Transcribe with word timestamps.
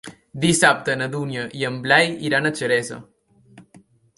Dissabte 0.45 0.95
na 1.01 1.09
Dúnia 1.17 1.43
i 1.59 1.63
en 1.71 1.77
Blai 1.85 2.09
iran 2.31 2.51
a 2.51 2.53
Xeresa. 2.61 2.99